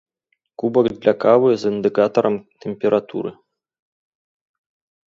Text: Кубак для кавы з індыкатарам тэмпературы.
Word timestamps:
Кубак 0.61 0.87
для 1.03 1.13
кавы 1.25 1.51
з 1.65 1.75
індыкатарам 1.75 2.35
тэмпературы. 2.67 3.37